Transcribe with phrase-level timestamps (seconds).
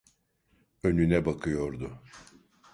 [0.83, 2.01] Önüne bakıyordu.